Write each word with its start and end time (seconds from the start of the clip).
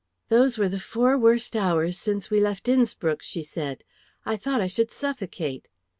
"Those 0.29 0.57
were 0.57 0.67
the 0.67 0.79
four 0.79 1.15
worst 1.15 1.55
hours 1.55 1.95
since 1.99 2.31
we 2.31 2.39
left 2.39 2.67
Innspruck," 2.67 3.21
she 3.21 3.43
said. 3.43 3.83
"I 4.25 4.35
thought 4.35 4.59
I 4.59 4.65
should 4.65 4.89
suffocate." 4.89 5.67